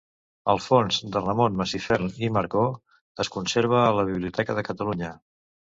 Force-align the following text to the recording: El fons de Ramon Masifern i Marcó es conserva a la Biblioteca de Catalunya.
El 0.53 0.61
fons 0.67 0.97
de 1.15 1.21
Ramon 1.25 1.59
Masifern 1.59 2.09
i 2.23 2.31
Marcó 2.39 2.65
es 3.27 3.33
conserva 3.39 3.87
a 3.87 3.95
la 4.01 4.11
Biblioteca 4.13 4.59
de 4.61 4.67
Catalunya. 4.73 5.17